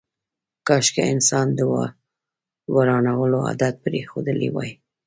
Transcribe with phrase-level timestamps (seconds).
[0.67, 1.59] کاشکي انسان د
[2.75, 4.71] ورانولو عادت پرېښودلی وای.